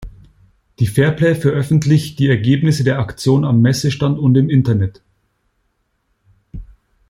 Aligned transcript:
Die 0.79 0.87
Fairplay 0.87 1.35
veröffentlicht 1.35 2.17
die 2.17 2.27
Ergebnisse 2.27 2.83
der 2.83 2.97
Aktion 2.97 3.45
am 3.45 3.61
Messestand 3.61 4.17
und 4.17 4.35
im 4.35 4.49
Internet. 4.49 5.03